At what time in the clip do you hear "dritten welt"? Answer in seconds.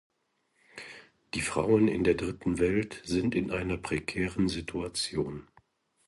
2.15-3.03